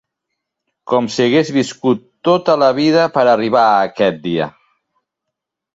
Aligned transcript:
Com 0.93 1.09
si 1.15 1.21
hagués 1.25 1.51
viscut 1.57 2.01
tota 2.31 2.57
la 2.63 2.73
vida 2.81 3.07
per 3.19 3.27
arribar 3.37 3.69
a 3.77 3.89
aquest 3.91 4.21
dia. 4.29 4.51